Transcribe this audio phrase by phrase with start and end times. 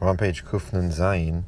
[0.00, 1.42] We're on page Kufnun Zayin,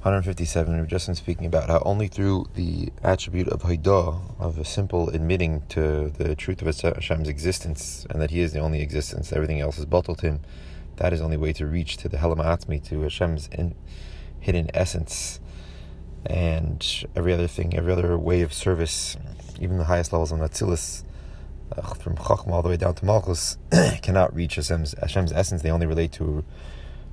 [0.00, 0.78] 157.
[0.78, 5.10] We've just been speaking about how only through the attribute of Haidah, of a simple
[5.10, 9.60] admitting to the truth of Hashem's existence and that He is the only existence, everything
[9.60, 10.40] else is bottled Him,
[10.96, 13.74] that is the only way to reach to the Helam Atmi, to Hashem's in,
[14.40, 15.38] hidden essence.
[16.24, 16.82] And
[17.14, 19.18] every other thing, every other way of service,
[19.60, 21.04] even the highest levels of Natsilis,
[21.76, 23.58] uh, from Chachma all the way down to Malchus,
[24.00, 25.60] cannot reach Hashem's, Hashem's essence.
[25.60, 26.42] They only relate to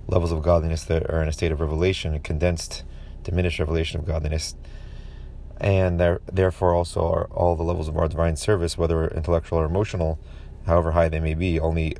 [0.07, 2.83] levels of godliness that are in a state of revelation, a condensed,
[3.23, 4.55] diminished revelation of godliness.
[5.59, 9.65] And there, therefore, also are all the levels of our divine service, whether intellectual or
[9.65, 10.19] emotional,
[10.65, 11.97] however high they may be, only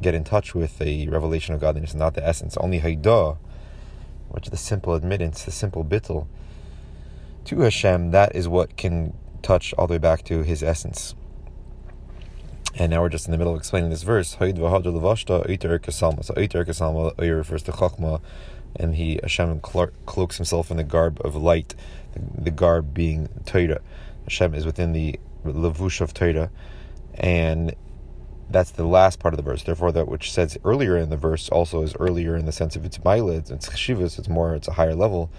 [0.00, 2.56] get in touch with the revelation of godliness, not the essence.
[2.58, 3.38] Only Haidah,
[4.28, 6.26] which is the simple admittance, the simple bittul,
[7.44, 11.14] to Hashem, that is what can touch all the way back to His essence.
[12.74, 14.36] And now we're just in the middle of explaining this verse.
[14.40, 18.20] Er so Eiter Kasalma, Eir refers to Chachma,
[18.74, 21.74] and he Hashem cloaks himself in the garb of light,
[22.14, 23.80] the, garb being Torah.
[24.24, 26.50] Hashem is within the levush of Torah,
[27.14, 27.74] and
[28.48, 29.62] that's the last part of the verse.
[29.62, 32.86] Therefore, that which says earlier in the verse also is earlier in the sense of
[32.86, 35.30] its mileage, it's chshivas, it's more, it's a higher level.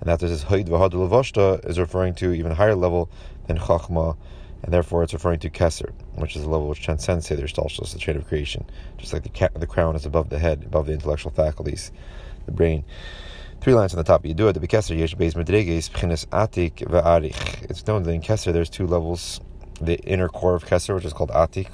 [0.00, 3.08] And that this is Haid Vahad is referring to even higher level
[3.46, 4.16] than Chachma
[4.62, 7.98] and therefore it's referring to Kesser, which is the level which transcends Seder Stalshus, the
[7.98, 8.64] chain of creation,
[8.98, 11.90] just like the, ca- the crown is above the head, above the intellectual faculties,
[12.46, 12.84] the brain.
[13.60, 14.26] Three lines on the top.
[14.26, 14.54] You do it.
[14.54, 17.70] The Kesser Yesh Beis Medreges Pchinas Atik ve'Arich.
[17.70, 19.40] It's known that in Kesser there's two levels.
[19.80, 21.68] The inner core of Kesser, which is called Atik,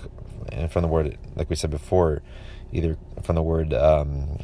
[0.52, 2.22] and from the word, like we said before,
[2.72, 4.38] either from the word um,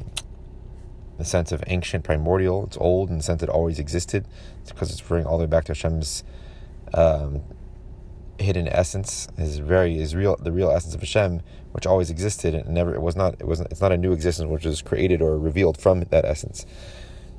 [1.19, 2.65] the sense of ancient, primordial.
[2.65, 4.27] It's old in the sense it always existed.
[4.63, 6.25] It's because it's referring all the way back to Hashem's
[6.95, 7.43] um,
[8.39, 12.69] hidden essence, his very his real the real essence of Hashem, which always existed and
[12.69, 15.39] never it was not it was it's not a new existence which was created or
[15.39, 16.67] revealed from that essence.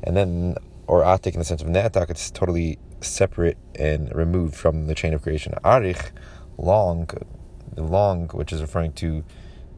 [0.03, 0.55] And then
[0.87, 5.13] or atik in the sense of netak, it's totally separate and removed from the chain
[5.13, 5.53] of creation.
[5.63, 6.11] Arich,
[6.57, 7.09] long,
[7.73, 9.23] the long, which is referring to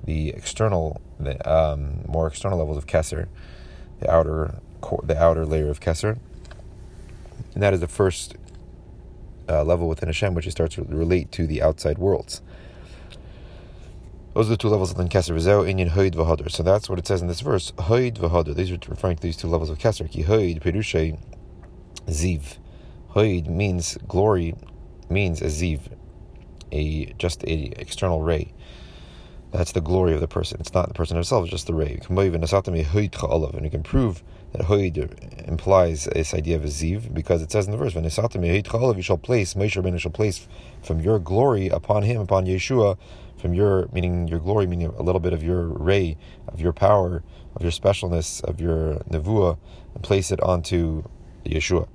[0.03, 3.27] the external, the um, more external levels of Kesser,
[3.99, 4.59] the outer,
[5.03, 6.17] the outer layer of Kesser,
[7.53, 8.35] and that is the first
[9.49, 12.41] uh, level within Hashem, which he starts to relate to the outside worlds.
[14.33, 15.35] Those are the two levels within Keser.
[15.35, 16.51] V'zeu inyan hoid v'hadr.
[16.51, 17.71] So that's what it says in this verse.
[17.71, 18.55] Hoid v'hadr.
[18.55, 20.09] These are referring to these two levels of Keser.
[20.09, 21.17] Ki hoid perushay
[22.05, 22.57] ziv.
[23.15, 24.53] Hoid means glory,
[25.09, 25.91] means a ziv,
[26.71, 28.53] a just a external ray.
[29.51, 30.59] That's the glory of the person.
[30.59, 31.99] It's not the person himself, it's just the ray.
[32.07, 37.65] And you can prove that Hoid implies this idea of a Ziv, because it says
[37.65, 38.27] in the verse, When you shall
[39.17, 40.47] place, Moshe Rabbeinu shall place
[40.81, 42.97] from your glory upon him, upon Yeshua,
[43.37, 47.23] from your, meaning your glory, meaning a little bit of your ray, of your power,
[47.55, 49.57] of your specialness, of your nevuah,
[49.93, 51.03] and place it onto
[51.45, 51.87] Yeshua.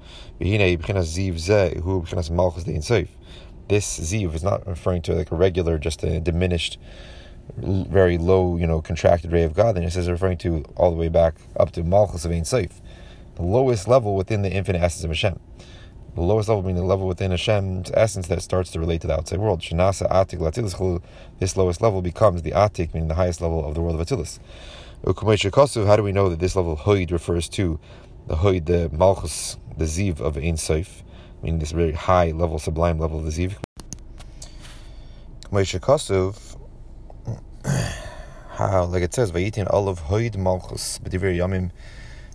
[3.68, 6.78] This Ziv is not referring to like a regular, just a diminished
[7.56, 10.96] very low, you know, contracted ray of God, then it says referring to all the
[10.96, 12.80] way back up to Malchus of Ein Seif,
[13.34, 15.38] the lowest level within the infinite essence of Hashem.
[16.14, 19.14] The lowest level being the level within Hashem's essence that starts to relate to the
[19.14, 19.60] outside world.
[19.60, 21.02] Shanasa Atik Latilis
[21.38, 24.38] This lowest level becomes the Atik, meaning the highest level of the world of Atilis.
[25.86, 27.80] How do we know that this level Hoid refers to
[28.26, 31.02] the Hoid, the Malchus, the Ziv of Ein Seif,
[31.42, 33.54] meaning this very high level, sublime level of the Ziv?
[35.50, 36.51] Kosov
[37.64, 41.70] how, like it says, Vayitin Olav Hoid Malchus, B'divir Yamim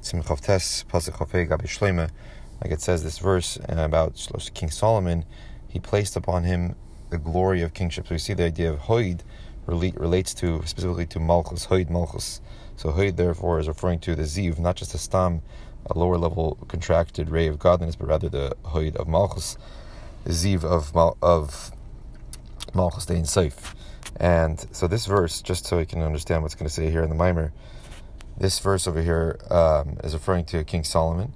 [0.02, 2.10] Simchav Tes Pasuk Chafei Gabi Shleima.
[2.62, 5.26] Like it says this verse uh, about King Solomon,
[5.68, 6.76] he placed upon him
[7.10, 8.08] the glory of kingship.
[8.08, 9.22] So we see the idea of Hoid
[9.66, 12.42] relate, relates to specifically to Malchus, Hoid Malchus.
[12.76, 15.42] So Hoid therefore is referring to the Ziv, not just a stam,
[15.86, 19.58] a lower level contracted ray of godliness, but rather the Hoid of Malchus,
[20.24, 21.72] the Ziv of, Mal- of
[22.74, 23.74] Malchus Dein Seif.
[24.20, 27.10] And so this verse, just so you can understand what's going to say here in
[27.10, 27.54] the mimer,
[28.38, 31.34] this verse over here um, is referring to King Solomon,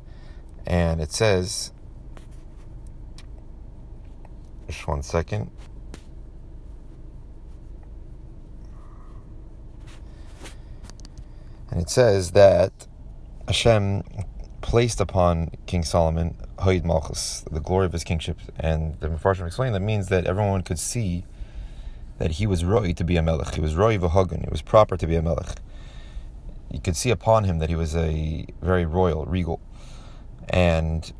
[0.65, 1.71] and it says,
[4.67, 5.51] just one second.
[11.69, 12.87] And it says that
[13.47, 14.03] Hashem
[14.61, 19.73] placed upon King Solomon Hoid Malchus, the glory of his kingship, and the Mepharshim explained
[19.73, 21.25] that means that everyone could see
[22.21, 23.55] that he was roi to be a melech.
[23.55, 24.43] He was roi v'hagun.
[24.43, 25.55] It was proper to be a melech.
[26.69, 29.59] You could see upon him that he was a very royal, regal.
[30.47, 31.11] And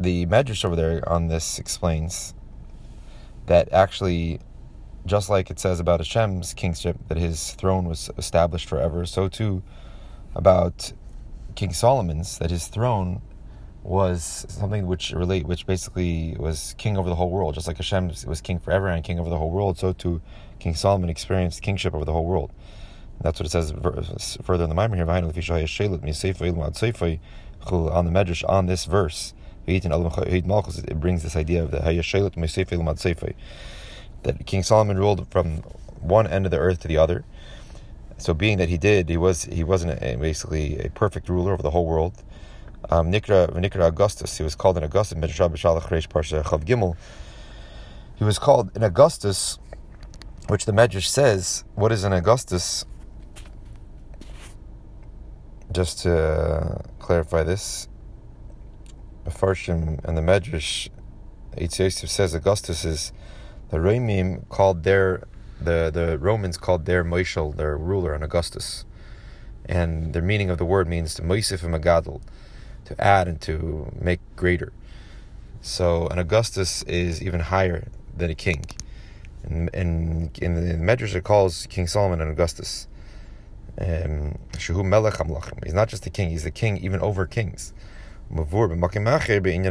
[0.00, 2.32] the Medrash over there on this explains
[3.46, 4.40] that actually,
[5.04, 9.62] just like it says about Hashem's kingship, that his throne was established forever, so too
[10.34, 10.94] about
[11.54, 13.20] King Solomon's that his throne
[13.82, 18.12] was something which relate, which basically was king over the whole world, just like Hashem
[18.26, 19.78] was king forever and king over the whole world.
[19.78, 20.22] So too,
[20.58, 22.52] King Solomon experienced kingship over the whole world.
[23.20, 23.72] That's what it says
[24.42, 25.04] further in the Mimer here.
[25.04, 25.14] On
[28.04, 29.34] the Medrash on this verse,
[29.66, 31.78] it brings this idea of the
[34.22, 35.56] that King Solomon ruled from
[36.00, 37.24] one end of the earth to the other.
[38.18, 41.62] So, being that he did, he was he wasn't a, basically a perfect ruler over
[41.62, 42.14] the whole world
[42.90, 44.36] um, Nikra, Nikra Augustus.
[44.36, 45.16] He was called an Augustus.
[48.18, 49.58] He was called an Augustus,
[50.48, 51.64] which the Medrash says.
[51.74, 52.84] What is an Augustus?
[55.72, 57.88] Just to clarify this,
[59.24, 60.88] the Farshim and the Medrash,
[61.56, 63.12] Eitz says Augustus is
[63.70, 65.22] the Romim called their
[65.60, 68.84] the the Romans called their Moishel, their ruler, an Augustus,
[69.64, 72.20] and the meaning of the word means to Moisif and Magadol
[72.94, 74.72] to add and to make greater.
[75.60, 78.64] So an Augustus is even higher than a king.
[79.44, 82.88] And, and in the Medrash it calls King Solomon an Augustus.
[83.80, 87.72] Um, he's not just a king, he's the king even over kings.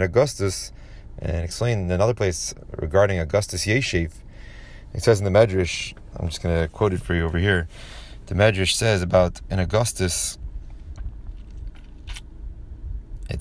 [0.02, 0.72] Augustus,
[1.20, 4.14] and explain in another place regarding Augustus Yeshiv,
[4.94, 7.68] it says in the Medrash, I'm just going to quote it for you over here.
[8.26, 10.38] The Medrash says about an Augustus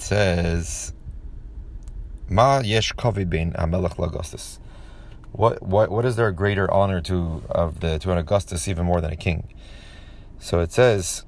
[0.00, 0.94] it says,
[2.30, 4.58] Ma yesh kavid bin Amelech Augustus.
[5.32, 8.86] What what what is there a greater honor to of the to an Augustus even
[8.86, 9.52] more than a king?
[10.38, 11.24] So it says,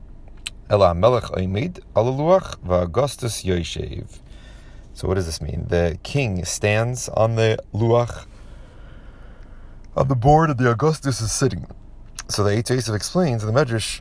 [0.70, 4.20] Ela Melech Oimid Alaluach Augustus Yoshev.
[4.94, 5.66] So what does this mean?
[5.68, 8.26] The king stands on the luach
[9.94, 11.66] on the board, and the Augustus is sitting.
[12.28, 14.00] So the Eitz explains in the Medrash,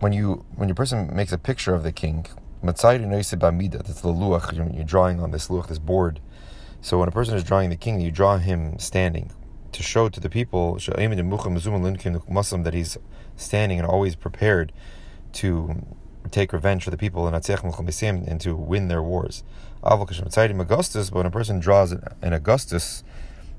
[0.00, 2.26] when you when your person makes a picture of the king,
[2.62, 3.84] B'amida.
[3.84, 4.52] That's the luach.
[4.74, 6.20] You're drawing on this luach, this board.
[6.82, 9.30] So when a person is drawing the king, you draw him standing
[9.72, 12.98] to show to the people that he's
[13.36, 14.72] standing and always prepared
[15.32, 15.84] to
[16.30, 19.42] take revenge for the people and to win their wars.
[19.82, 23.04] Augustus, but when a person draws an Augustus,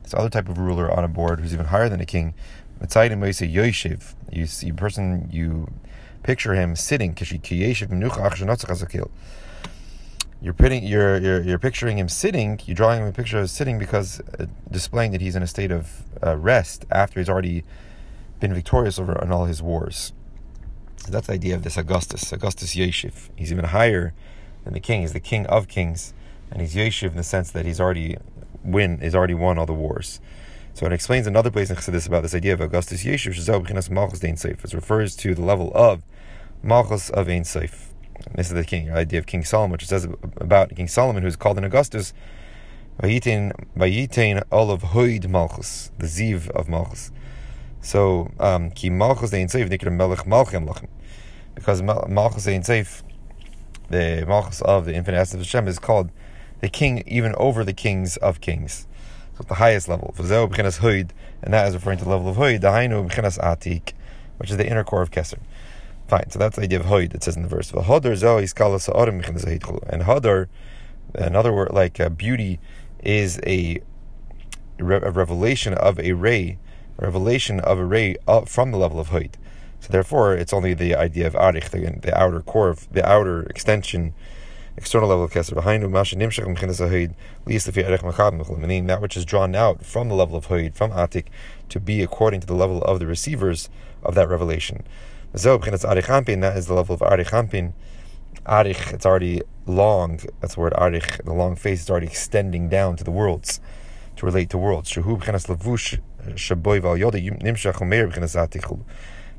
[0.04, 2.34] this other type of ruler on a board who's even higher than a king.
[2.82, 5.72] You see, a person you
[6.24, 7.16] picture him sitting.
[10.44, 13.78] You're, putting, you're, you're, you're picturing him sitting, you're drawing him a picture of sitting
[13.78, 17.64] because uh, displaying that he's in a state of uh, rest after he's already
[18.40, 20.14] been victorious over in all his wars.
[20.98, 23.30] So that's the idea of this Augustus, Augustus Yeshiv.
[23.36, 24.14] He's even higher
[24.64, 25.02] than the king.
[25.02, 26.14] He's the king of kings,
[26.52, 28.18] and he's Yeshiv in the sense that he's already
[28.64, 30.20] win, he's already won all the wars.
[30.74, 34.20] So it explains another place in Chassidus about this idea of Augustus Yeshiv, B'chinas Malchus
[34.20, 34.64] Dein Seif.
[34.64, 36.02] It refers to the level of
[36.64, 37.88] Malchus of Ein Seif.
[38.36, 40.08] This is the king, the idea of King Solomon, which says
[40.38, 42.14] about King Solomon, who's called an Augustus,
[43.02, 47.12] Vayitain Olav Hoid Malchus, the Ziv of Malchus.
[47.82, 50.88] So, um, Ki Malchus Dein Seif, Nikra Melech Malchem Lachem.
[51.54, 53.04] Because Malchus Dein Seif,
[53.90, 56.12] the Malchus of the infinite essence of Hashem, is called
[56.62, 58.88] the king even over the kings of kings
[59.42, 60.14] at the highest level.
[60.18, 63.94] And that is referring to the level of Hoid, the hinu begins Atik,
[64.38, 65.40] which is the inner core of Keser.
[66.08, 67.72] Fine, so that's the idea of Hoid, it says in the verse.
[67.72, 67.84] And
[70.04, 70.48] Hadar,
[71.16, 72.60] another word like uh, beauty,
[73.04, 73.82] is a,
[74.80, 76.58] a revelation of a ray,
[76.98, 79.34] revelation of a ray from the level of Hoid.
[79.80, 83.44] So therefore, it's only the idea of Arich, the, the outer core, of, the outer
[83.44, 84.14] extension
[84.78, 85.54] external level of keser.
[85.54, 85.84] Behind
[88.58, 91.26] meaning that which is drawn out from the level of hoid, from atik,
[91.70, 93.70] to be according to the level of the receivers
[94.04, 94.84] of that revelation.
[95.34, 97.74] That is the level of arichampin.
[98.46, 100.20] Arich, it's already long.
[100.40, 101.24] That's the word arich.
[101.24, 103.62] The long face is already extending down to the worlds,
[104.16, 104.90] to relate to worlds.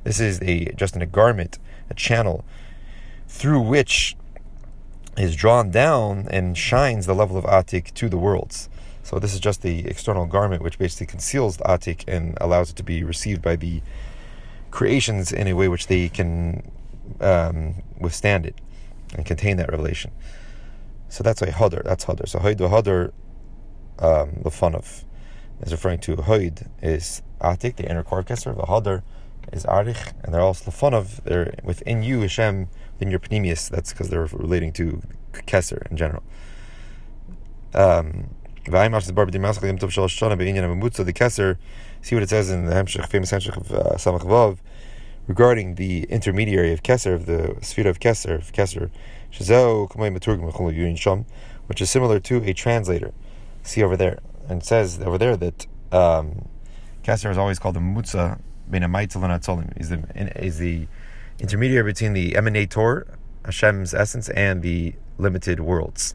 [0.04, 1.58] This is a just in a garment,
[1.90, 2.44] a channel,
[3.28, 4.16] through which
[5.16, 8.68] is drawn down and shines the level of Atik to the worlds.
[9.02, 12.76] So this is just the external garment which basically conceals the Atik and allows it
[12.76, 13.82] to be received by the
[14.70, 16.70] creations in a way which they can
[17.20, 18.54] um, withstand it
[19.14, 20.12] and contain that revelation.
[21.08, 22.28] So that's why Hadar, that's Hadar.
[22.28, 23.12] So Hoid Hadar
[23.98, 25.04] um, Lefanov
[25.60, 29.02] is referring to Hoid is Atik, the inner core of the Hadar
[29.52, 32.68] is Arich, and they're also Lefanov, they're within you, Hashem
[33.02, 36.22] in your Pneumius, that's because they're relating to Kesser in general.
[37.74, 38.72] Um, the
[41.12, 41.56] Kesser,
[42.00, 44.58] see what it says in the Hemshech, famous Hemshech of uh, Samach Vav,
[45.26, 48.90] regarding the intermediary of Kesser, of the sphere of Kesser, of Keser,
[51.66, 53.12] which is similar to a translator.
[53.64, 54.18] See over there,
[54.48, 56.48] and says over there that um,
[57.02, 58.40] Keser is always called the Mutza.
[58.72, 60.86] Is the is the
[61.42, 66.14] intermediary between the emanator, Hashem's essence, and the limited worlds,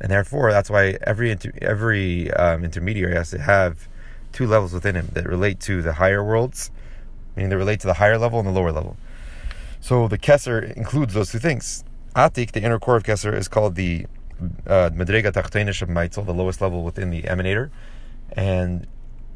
[0.00, 3.88] and therefore that's why every inter, every um, intermediary has to have
[4.32, 6.70] two levels within him that relate to the higher worlds,
[7.34, 8.96] meaning they relate to the higher level and the lower level.
[9.80, 11.82] So the Kesser includes those two things.
[12.14, 14.06] Atik, the inner core of Kesser, is called the
[14.66, 17.70] uh, Medrega Tachtenish of Meitzel, the lowest level within the emanator,
[18.32, 18.86] and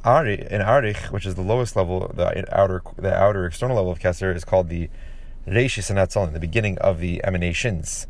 [0.05, 3.99] Ari, in Arich, which is the lowest level, the outer the outer external level of
[3.99, 4.89] Kesser, is called the
[5.47, 8.07] Reishis and that's on the beginning of the emanations,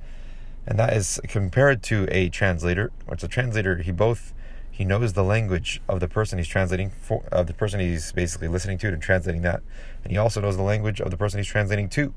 [0.66, 2.90] and that is compared to a translator.
[3.06, 4.32] Which a translator, he both
[4.70, 8.48] he knows the language of the person he's translating for, of the person he's basically
[8.48, 9.62] listening to and translating that,
[10.02, 12.12] and he also knows the language of the person he's translating to.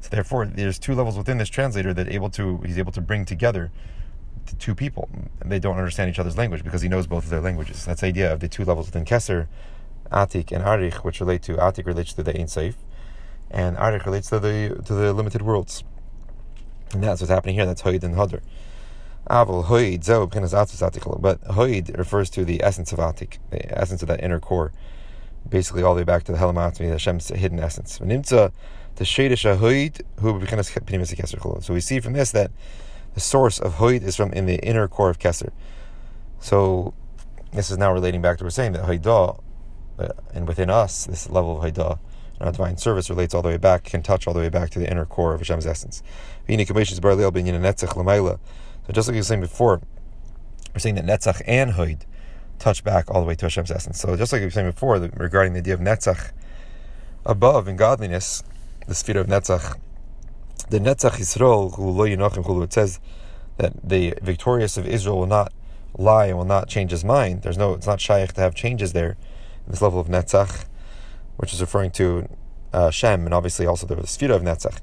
[0.00, 3.24] So therefore, there's two levels within this translator that able to he's able to bring
[3.24, 3.70] together
[4.46, 5.08] the two people.
[5.44, 7.84] They don't understand each other's language because he knows both of their languages.
[7.84, 9.46] That's the idea of the two levels within Keser,
[10.10, 12.74] Atik and Arich, which relate to Atik relates to the Ein Seif,
[13.50, 15.84] and Arich relates to the to the limited worlds.
[16.92, 17.66] And that's what's happening here.
[17.66, 18.40] That's Hoid and Hadr.
[19.28, 21.20] Aval Hoid Atik.
[21.20, 24.72] But Hoid refers to the essence of Atik, the essence of that inner core,
[25.48, 27.98] basically all the way back to the Helamatmi, Hashem's hidden essence.
[27.98, 28.52] Nimtza
[28.98, 30.68] the Shadish Ahoid, who becomes
[31.64, 32.50] So we see from this that
[33.14, 35.52] the source of Hoid is from in the inner core of Keser.
[36.40, 36.94] So
[37.52, 39.40] this is now relating back to what we're saying that Haidah,
[40.00, 42.00] uh, and within us, this level of Haidah,
[42.38, 44.70] and our divine service relates all the way back, can touch all the way back
[44.70, 46.02] to the inner core of Hashem's essence.
[46.46, 46.54] So
[48.92, 49.80] just like you were saying before,
[50.74, 52.02] we're saying that Netzach and Hoid
[52.58, 54.00] touch back all the way to Hashem's essence.
[54.00, 56.32] So just like you were saying before, regarding the idea of Netzach
[57.26, 58.42] above in godliness,
[58.86, 59.78] the sphere of Netzach.
[60.70, 63.00] The Netzach Yisrael, it says
[63.56, 65.52] that the victorious of Israel will not
[65.96, 67.42] lie and will not change his mind.
[67.42, 69.16] There's no, it's not shaykh to have changes there,
[69.66, 70.66] this level of Netzach,
[71.38, 72.28] which is referring to
[72.72, 74.78] uh, Shem, and obviously also the sphere of Netzach.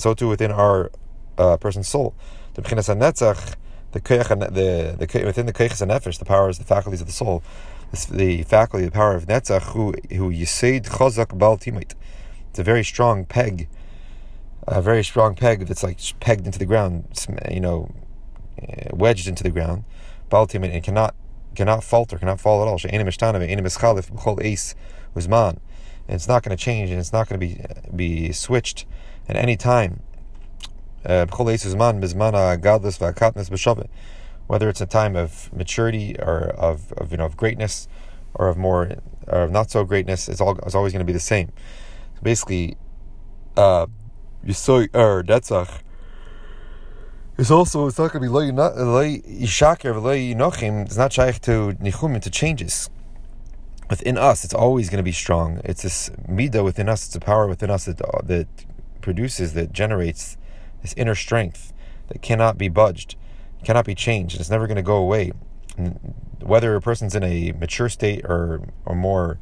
[0.00, 0.90] So too within our
[1.36, 2.14] uh, person's soul.
[2.54, 3.56] The B'chinas Netzach,
[3.92, 7.42] the the the within the Keiches Nefesh, the powers, the faculties of the soul,
[8.10, 11.94] the faculty, the power of Netzach, who who Yisaid Chazak Bal Timait
[12.50, 13.68] it's a very strong peg,
[14.66, 17.04] a very strong peg that's like pegged into the ground,
[17.50, 17.90] you know,
[18.60, 19.84] eh, wedged into the ground.
[20.28, 21.14] Baltim and cannot
[21.54, 22.76] cannot falter, cannot fall at all.
[26.08, 27.64] It's not going to change, and it's not going to be
[27.94, 28.86] be switched
[29.28, 30.02] at any time.
[31.04, 31.26] Uh,
[34.46, 37.88] Whether it's a time of maturity or of, of you know of greatness
[38.34, 38.96] or of more
[39.28, 41.52] or of not so greatness, it's all it's always going to be the same
[42.22, 42.76] basically,
[43.56, 43.86] uh,
[44.44, 45.80] Yisoy or Netzach
[47.40, 50.84] is also it's not going to be loy yishaker loy yinochim.
[50.84, 52.90] It's not shaykh to nichum to changes
[53.88, 54.44] within us.
[54.44, 55.60] It's always going to be strong.
[55.64, 57.06] It's this midah within us.
[57.06, 58.46] It's a power within us that uh, that
[59.00, 60.36] produces that generates
[60.82, 61.72] this inner strength
[62.08, 63.16] that cannot be budged,
[63.64, 64.38] cannot be changed.
[64.38, 65.32] It's never going to go away.
[66.40, 69.38] Whether a person's in a mature state or or more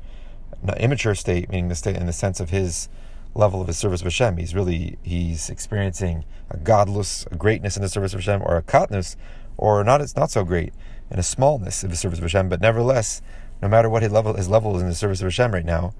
[0.76, 2.88] immature state, meaning the state in the sense of his
[3.34, 4.36] level of his service of Hashem.
[4.36, 9.16] He's really he's experiencing a godless greatness in the service of Hashem, or a katnus,
[9.56, 10.72] or not it's not so great
[11.10, 12.48] in a smallness of the service of Hashem.
[12.48, 13.22] But nevertheless,
[13.62, 15.94] no matter what his level his level is in the service of Hashem right now,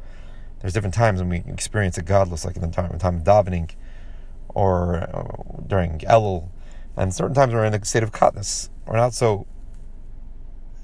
[0.61, 3.25] there's different times when we experience a godless, like in the time, in time of
[3.25, 3.71] davening,
[4.49, 6.49] or uh, during Elul,
[6.97, 8.71] and certain times we're in a state of katnus.
[8.87, 9.47] We're not so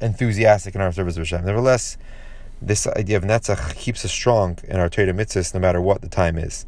[0.01, 1.45] enthusiastic in our service of Hashem.
[1.45, 1.97] Nevertheless
[2.61, 6.09] this idea of netzach keeps us strong in our Torah mitzvahs no matter what the
[6.09, 6.67] time is.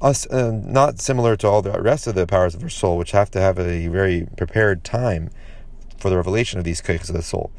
[0.00, 3.10] Us, uh, not similar to all the rest of the powers of our soul, which
[3.12, 5.30] have to have a very prepared time
[5.98, 7.50] for the revelation of these keiches of the soul.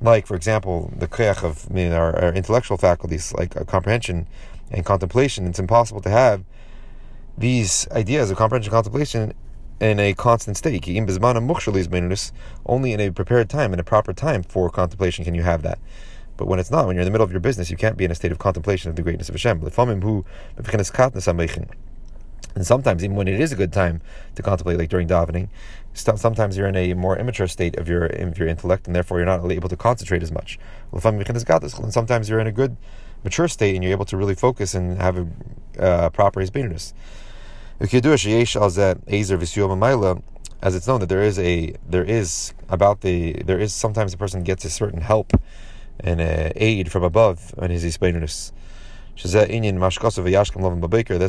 [0.00, 4.26] Like, for example, the keich of I mean, our, our intellectual faculties, like uh, comprehension
[4.70, 6.44] and contemplation, it's impossible to have
[7.36, 9.34] these ideas of comprehension contemplation
[9.80, 10.86] in a constant state.
[12.66, 15.78] Only in a prepared time, in a proper time for contemplation, can you have that.
[16.36, 18.04] But when it's not, when you're in the middle of your business, you can't be
[18.04, 19.60] in a state of contemplation of the greatness of Hashem.
[22.56, 24.00] And sometimes, even when it is a good time
[24.36, 25.48] to contemplate, like during davening,
[25.92, 29.26] sometimes you're in a more immature state of your of your intellect, and therefore you're
[29.26, 30.58] not able to concentrate as much.
[30.92, 32.76] And sometimes you're in a good,
[33.24, 35.26] mature state, and you're able to really focus and have a
[35.82, 36.92] uh, proper hisbinus.
[40.62, 44.16] As it's known that there is a there is about the there is sometimes a
[44.16, 45.32] person gets a certain help
[45.98, 48.52] and uh, aid from above on his ispainus.
[49.16, 49.24] This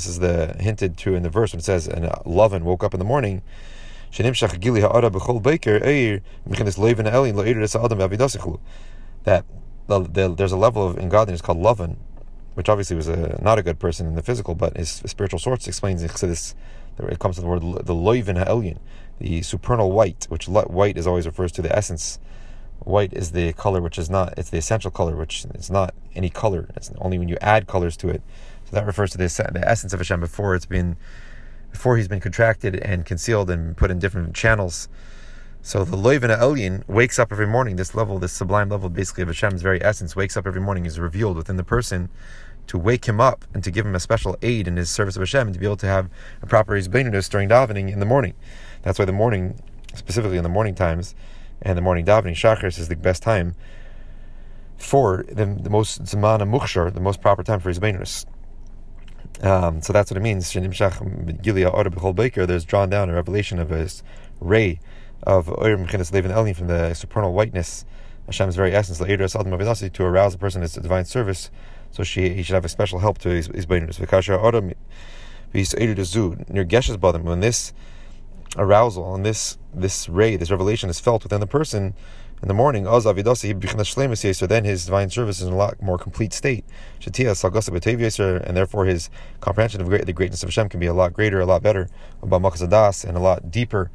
[0.05, 2.99] is the hinted to in the verse when it says, "And Lovin woke up in
[2.99, 3.41] the morning."
[9.23, 9.45] That
[9.87, 11.97] there's a level of ungodliness called Lovin,
[12.55, 15.67] which obviously was a, not a good person in the physical, but his spiritual source
[15.67, 18.77] explains in it comes to the word the loivin ha'elyin,
[19.19, 22.19] the supernal white, which white is always refers to the essence.
[22.79, 26.29] White is the color which is not, it's the essential color, which is not any
[26.29, 26.67] color.
[26.75, 28.21] It's only when you add colors to it.
[28.65, 30.97] So that refers to the, the essence of Hashem before it's been,
[31.71, 34.87] before he's been contracted and concealed and put in different channels.
[35.61, 37.75] So the Loivin Elyin wakes up every morning.
[37.75, 40.99] This level, this sublime level, basically of Hashem's very essence, wakes up every morning, is
[40.99, 42.09] revealed within the person
[42.67, 45.21] to wake him up and to give him a special aid in his service of
[45.21, 46.09] Hashem and to be able to have
[46.41, 48.33] a proper Yizbeinus during davening in the morning.
[48.81, 49.59] That's why the morning,
[49.93, 51.15] specifically in the morning times,
[51.61, 53.55] and the morning davening, Shachris is the best time
[54.77, 58.25] for the, the most Zamana Mukshar, the most proper time for Yizbeinus.
[59.41, 60.53] Um, so that's what it means.
[60.53, 63.89] There's drawn down a revelation of a
[64.39, 64.79] ray
[65.23, 67.85] of Oyer Mechinas Levin Elin from the supernal whiteness,
[68.27, 71.49] Hashem's very essence, to arouse a person to divine service
[71.95, 73.65] so she he should have a special help to his his
[75.53, 76.65] v'yisayir near
[77.23, 77.73] when this
[78.57, 81.93] arousal and this this ray, this revelation is felt within the person
[82.41, 82.85] in the morning.
[82.85, 82.99] So
[84.47, 86.65] then his divine service is in a lot more complete state.
[87.05, 89.09] And therefore his
[89.39, 91.89] comprehension of the greatness of Hashem can be a lot greater, a lot better,
[92.21, 93.91] and a lot deeper.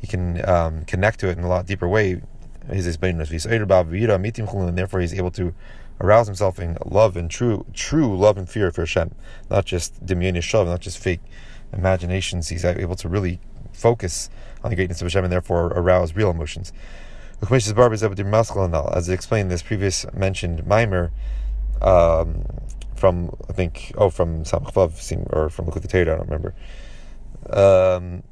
[0.00, 2.20] He can um, connect to it in a lot deeper way.
[2.66, 2.78] And
[4.78, 5.54] therefore he's able to
[6.00, 9.14] arouse himself in love and true true love and fear for Hashem,
[9.50, 11.20] not just demyon yeshav, not just fake
[11.72, 12.48] imaginations.
[12.48, 13.40] He's able to really
[13.72, 14.30] focus
[14.62, 16.72] on the greatness of Hashem and therefore arouse real emotions.
[17.42, 21.10] As explained in this previous mentioned mimer,
[21.82, 22.44] um,
[22.94, 26.54] from I think oh from Samchvav or from Torah, I don't remember.
[27.50, 28.22] Um,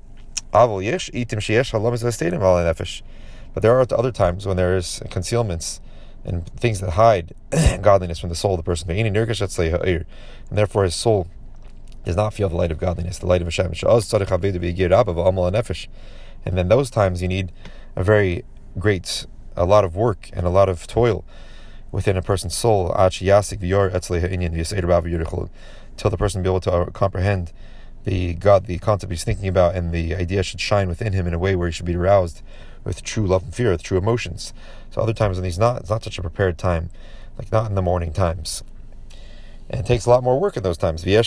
[3.55, 5.81] but there are other times when there is concealments
[6.25, 7.35] and things that hide
[7.81, 8.91] godliness from the soul of the person.
[8.91, 10.07] And
[10.51, 11.29] therefore, his soul
[12.05, 13.73] does not feel the light of godliness, the light of Hashem.
[16.45, 17.53] And then those times you need
[17.95, 18.45] a very
[18.79, 21.25] great, a lot of work and a lot of toil
[21.91, 22.93] within a person's soul
[25.97, 27.53] till the person be able to uh, comprehend
[28.05, 31.35] the God, the concept he's thinking about, and the idea should shine within him in
[31.35, 32.43] a way where he should be aroused
[32.85, 34.53] with true love and fear, with true emotions.
[34.91, 36.91] So other times when he's not, it's not such a prepared time,
[37.39, 38.63] like not in the morning times.
[39.71, 41.05] And it takes a lot more work in those times.
[41.05, 41.25] And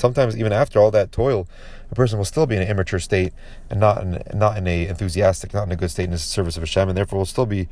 [0.00, 1.48] sometimes even after all that toil,
[1.90, 3.32] a person will still be in an immature state
[3.68, 6.56] and not in, not in a enthusiastic, not in a good state in the service
[6.56, 7.68] of Hashem, and therefore will still be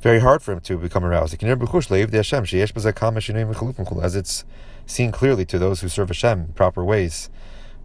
[0.00, 1.34] very hard for him to become aroused.
[1.42, 4.44] As it's
[4.86, 7.30] seen clearly to those who serve Hashem proper ways,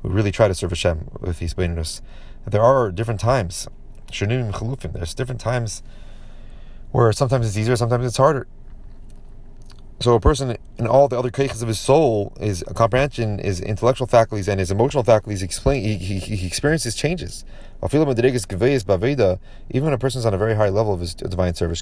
[0.01, 2.01] who really try to serve Hashem with these benus.
[2.45, 3.67] There are different times
[4.11, 4.93] Shanim Chalufim.
[4.93, 5.81] There's different times
[6.91, 8.47] where sometimes it's easier, sometimes it's harder.
[9.99, 14.07] So a person in all the other cases of his soul, his comprehension, his intellectual
[14.07, 17.45] faculties, and his emotional faculties explain he, he, he experiences changes.
[17.83, 21.81] Even when a person is on a very high level of his divine service,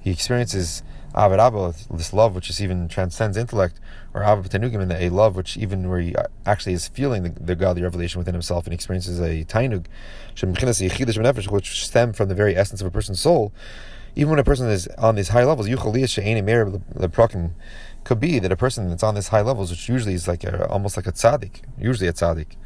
[0.00, 0.82] he experiences
[1.14, 3.80] this love which is even transcends intellect,
[4.12, 7.30] or Abba Tanugim, and a love which even where he uh, actually is feeling the,
[7.30, 9.86] the godly revelation within himself and experiences a tainug,
[11.50, 13.52] which stem from the very essence of a person's soul.
[14.14, 15.66] Even when a person is on these high levels,
[18.04, 20.68] could be that a person that's on these high levels, which usually is like a,
[20.68, 22.56] almost like a tzaddik, usually a tzaddik,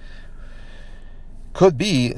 [1.56, 2.12] could be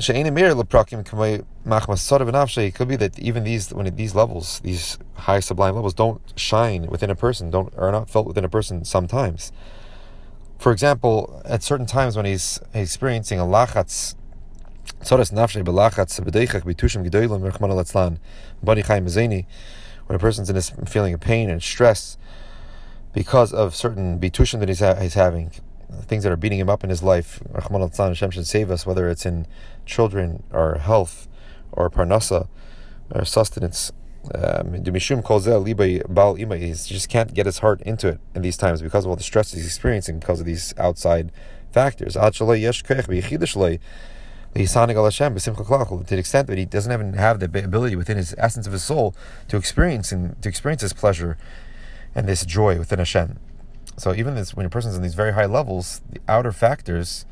[2.66, 6.88] It could be that even these when these levels, these high sublime levels, don't shine
[6.88, 9.52] within a person, don't are not felt within a person sometimes.
[10.58, 14.16] For example, at certain times when he's experiencing a lachatz,
[20.06, 22.18] when a person's in this feeling of pain and stress
[23.12, 25.52] because of certain bitushim that he's, ha- he's having,
[26.02, 27.40] things that are beating him up in his life.
[27.50, 29.46] Rahman al Hashem should save us, whether it's in
[29.86, 31.28] children or health
[31.72, 32.48] or parnasa
[33.10, 33.92] or sustenance.
[34.34, 35.08] Um, he just
[37.08, 39.64] can't get his heart into it in these times because of all the stress he's
[39.64, 41.32] experiencing because of these outside
[41.72, 42.14] factors.
[42.14, 42.20] To
[46.14, 49.14] the extent that he doesn't even have the ability within his essence of his soul
[49.48, 51.38] to experience and to experience this pleasure
[52.14, 53.38] and this joy within Hashem.
[53.98, 57.26] So even this, when a person's in these very high levels, the outer factors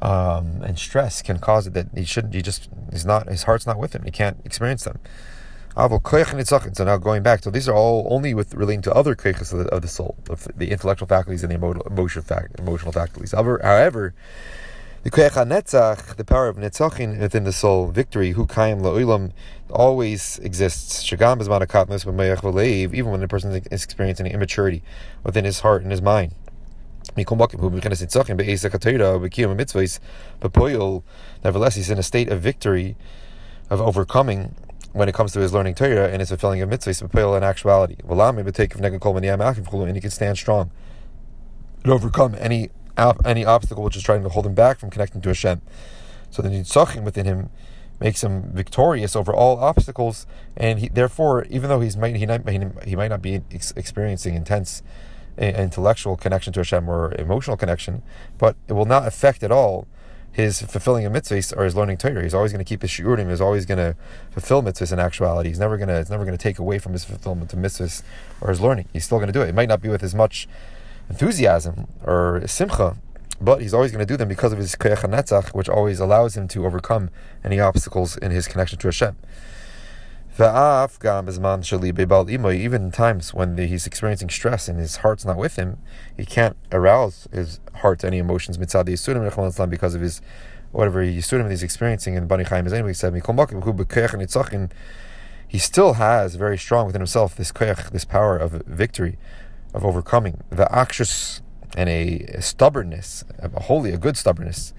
[0.00, 2.34] um, and stress can cause it that he shouldn't.
[2.34, 3.28] He just he's not.
[3.28, 4.02] His heart's not with him.
[4.04, 4.98] He can't experience them.
[5.74, 9.60] So now going back, so these are all only with relating to other koiches of
[9.60, 13.32] the, of the soul, of the intellectual faculties and the emotional, fact, emotional faculties.
[13.32, 14.14] However, however
[15.02, 19.32] the koyach netzach, the power of netzachin within the soul, victory, hu kayim la'olam,
[19.72, 21.02] always exists.
[21.02, 24.82] Shagam bezman akatmas v'mayach even when the person is experiencing immaturity
[25.24, 26.34] within his heart and his mind.
[31.44, 32.96] Nevertheless, he's in a state of victory,
[33.68, 34.54] of overcoming
[34.92, 37.96] when it comes to his learning Torah and his fulfilling of mitzvahs, in actuality.
[38.06, 40.70] And he can stand strong
[41.82, 42.70] and overcome any
[43.24, 45.60] any obstacle which is trying to hold him back from connecting to Hashem.
[46.30, 47.50] So the nitzachim within him
[48.02, 52.42] makes him victorious over all obstacles, and he, therefore, even though he's might he, might,
[52.84, 54.82] he might not be ex- experiencing intense
[55.40, 58.02] uh, intellectual connection to Hashem or emotional connection,
[58.38, 59.86] but it will not affect at all
[60.32, 62.22] his fulfilling a mitzvahs or his learning Torah.
[62.22, 63.30] He's always going to keep his shiurim.
[63.30, 63.94] He's always going to
[64.30, 65.50] fulfill mitzvahs in actuality.
[65.50, 65.94] He's never going to.
[65.94, 68.02] It's never going to take away from his fulfillment of mitzvahs
[68.40, 68.88] or his learning.
[68.92, 69.48] He's still going to do it.
[69.48, 70.48] It might not be with as much
[71.08, 72.96] enthusiasm or simcha,
[73.44, 76.36] but he's always going to do them because of his koyach netzach, which always allows
[76.36, 77.10] him to overcome
[77.44, 79.16] any obstacles in his connection to Hashem.
[80.38, 80.46] Even
[82.84, 85.76] in times when he's experiencing stress and his heart's not with him,
[86.16, 90.22] he can't arouse his heart to any emotions because of his
[90.70, 92.16] whatever yisurim he's experiencing.
[92.16, 93.12] And Bani Chaim is anyway said,
[95.48, 99.18] he still has very strong within himself this koyach, this power of victory,
[99.74, 101.42] of overcoming the akshus
[101.76, 104.72] and a, stubbornness, a holy, a good stubbornness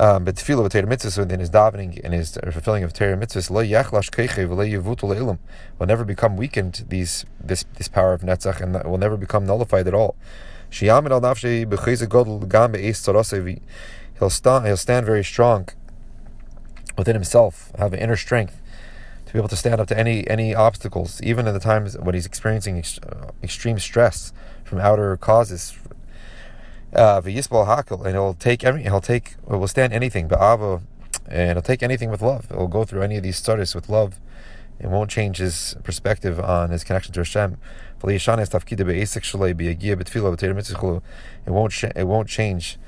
[0.00, 3.50] um, but tefillah with Torah mitzvahs within his davening and his fulfilling of Torah mitzvahs
[3.50, 3.62] lo
[5.78, 6.84] will never become weakened.
[6.88, 10.14] These this this power of netzach and will never become nullified at all.
[10.70, 11.20] Al.
[14.18, 15.68] He'll stand he'll stand very strong
[16.96, 18.60] within himself, have an inner strength
[19.28, 22.14] to be able to stand up to any any obstacles, even in the times when
[22.14, 24.32] he's experiencing ex- uh, extreme stress
[24.64, 25.76] from outer causes,
[26.94, 30.80] uh, and he'll take every, he'll take, will withstand anything, ba'ava,
[31.26, 32.46] and he'll take anything with love.
[32.48, 34.18] He'll go through any of these studies with love.
[34.80, 37.58] It won't change his perspective on his connection to Hashem.
[38.02, 38.06] It
[41.50, 42.78] won't sh- it won't change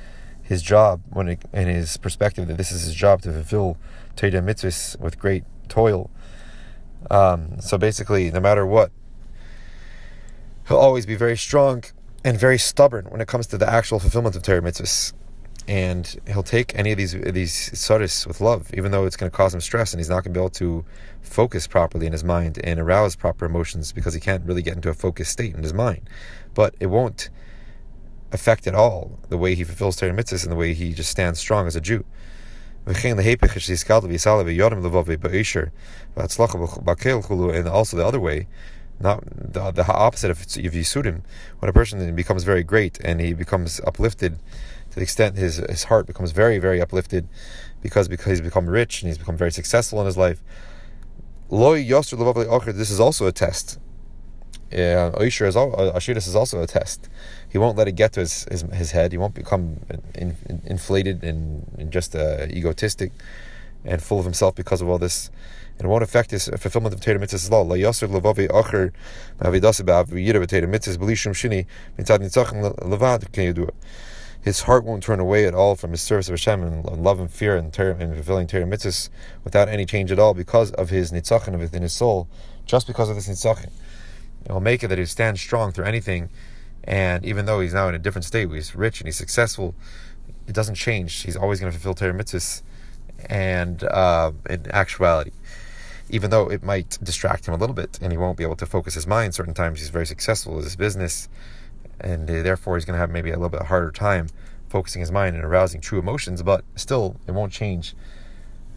[0.42, 3.76] his job when it, in his perspective that this is his job to fulfill
[4.16, 6.10] Torah mitzvahs with great toil.
[7.10, 8.90] Um, so basically, no matter what,
[10.68, 11.84] he'll always be very strong
[12.24, 15.12] and very stubborn when it comes to the actual fulfillment of Torah mitzvahs.
[15.68, 19.36] And he'll take any of these these saris with love, even though it's going to
[19.36, 20.84] cause him stress, and he's not going to be able to
[21.22, 24.88] focus properly in his mind and arouse proper emotions because he can't really get into
[24.88, 26.08] a focused state in his mind.
[26.54, 27.28] But it won't
[28.32, 31.38] affect at all the way he fulfills Torah mitzvahs and the way he just stands
[31.38, 32.04] strong as a Jew.
[32.86, 32.96] And
[37.68, 38.46] also the other way,
[39.00, 41.22] not the, the opposite of, of Yisurim,
[41.58, 44.38] when a person becomes very great and he becomes uplifted
[44.90, 47.28] to the extent his his heart becomes very very uplifted
[47.80, 50.42] because because he's become rich and he's become very successful in his life.
[51.48, 53.78] This is also a test.
[54.70, 57.08] Yeah, Oisher is is also a test.
[57.48, 59.12] He won't let it get to his his, his head.
[59.12, 59.80] He won't become
[60.14, 63.12] in, in, inflated and, and just uh, egotistic
[63.84, 65.30] and full of himself because of all this
[65.80, 67.64] and it won't affect his fulfillment of Torah mitzvahs as well.
[67.66, 68.92] La yasser levavi acher
[69.40, 71.64] ma'avidasa ba'aviyira b'Torah mitzvahs b'lishum shini.
[74.42, 77.30] His heart won't turn away at all from his service of Hashem and love and
[77.30, 79.08] fear and, ter- and fulfilling Torah mitzvahs
[79.42, 82.28] without any change at all because of his nitzachim within his soul,
[82.66, 83.70] just because of this nitzachim.
[84.48, 86.30] Will make it that he stands strong through anything,
[86.84, 89.74] and even though he's now in a different state, he's rich and he's successful,
[90.46, 91.22] it doesn't change.
[91.22, 92.24] He's always going to fulfill Torah
[93.28, 95.32] and uh, in actuality
[96.10, 98.66] even though it might distract him a little bit and he won't be able to
[98.66, 99.34] focus his mind.
[99.34, 101.28] Certain times he's very successful with his business,
[102.00, 104.28] and uh, therefore he's going to have maybe a little bit harder time
[104.68, 107.94] focusing his mind and arousing true emotions, but still it won't change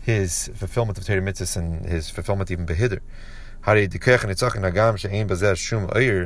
[0.02, 2.99] his fulfillment of Torah and his fulfillment even behider.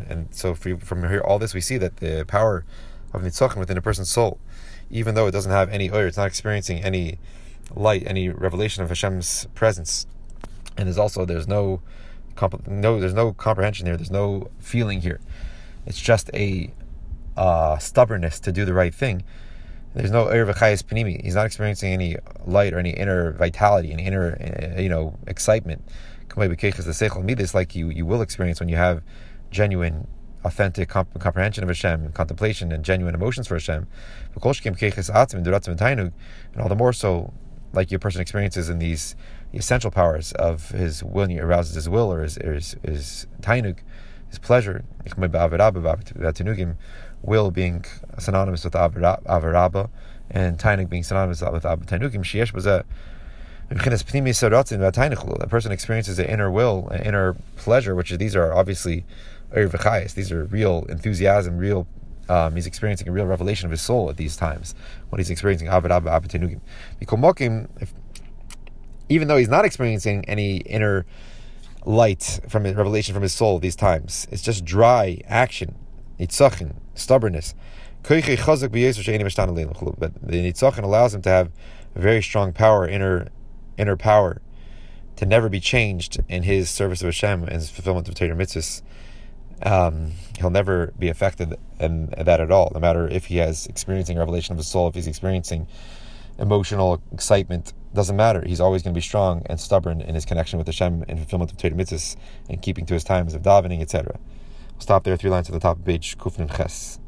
[0.10, 2.66] And so from here, all this we see that the power
[3.14, 4.40] of nitzachim within a person's soul,
[4.90, 7.20] even though it doesn't have any oyer, it's not experiencing any
[7.76, 10.08] light, any revelation of Hashem's presence.
[10.78, 11.82] And there's also there's no
[12.68, 13.98] no there's no comprehension here.
[13.98, 15.20] There's no feeling here.
[15.86, 16.74] It's just a
[17.36, 19.24] uh, stubbornness to do the right thing.
[19.94, 24.38] There's no ervachayis panimi he's not experiencing any light or any inner vitality any inner
[24.76, 25.84] uh, you know excitement
[26.38, 29.02] like you you will experience when you have
[29.52, 30.08] genuine
[30.44, 33.88] authentic comp- comprehension of Hashem, and contemplation, and genuine emotions for Hashem.
[34.34, 34.46] And
[36.62, 37.34] all the more so,
[37.74, 39.16] like your person experiences in these
[39.52, 43.28] the essential powers of his will, and he arouses his will or his, his, his
[43.42, 43.80] tainug,
[44.30, 44.84] his pleasure.
[47.24, 47.86] Will being
[48.20, 49.90] synonymous with avaraba,
[50.30, 52.24] and tainug being synonymous with tainugim.
[53.70, 59.06] A person experiences an inner will, an inner pleasure, which is, these are obviously
[59.52, 61.88] these are real enthusiasm, real.
[62.30, 64.76] Um, he's experiencing a real revelation of his soul at these times
[65.10, 66.22] when he's experiencing Abba.
[69.10, 71.06] Even though he's not experiencing any inner
[71.86, 75.76] light from his revelation from his soul these times, it's just dry action,
[76.20, 77.56] nitzachin, stubbornness.
[78.04, 78.28] But the
[80.52, 81.50] nitzachin allows him to have
[81.96, 83.30] very strong power, inner
[83.78, 84.42] inner power
[85.18, 88.82] to never be changed in his service of Hashem and his fulfillment of Torah mitzvahs.
[89.64, 94.18] Um, he'll never be affected in that at all, no matter if he has experiencing
[94.18, 95.68] revelation of his soul, if he's experiencing
[96.38, 98.44] emotional excitement, doesn't matter.
[98.46, 101.52] He's always going to be strong and stubborn in his connection with Hashem and fulfillment
[101.52, 102.16] of Torah mitzvahs
[102.48, 104.20] and keeping to his times of davening, etc.
[104.74, 107.00] We'll stop there, three lines at the top of page Kufnin Ches.